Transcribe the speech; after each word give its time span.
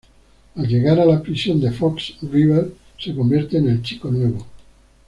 Al 0.55 0.67
llegar 0.67 0.99
a 0.99 1.05
la 1.05 1.21
prisión 1.21 1.61
de 1.61 1.69
Fox 1.71 2.15
River 2.23 2.71
se 2.97 3.13
convierte 3.13 3.59
en 3.59 3.69
el 3.69 3.83
chico 3.83 4.09
nuevo. 4.09 4.47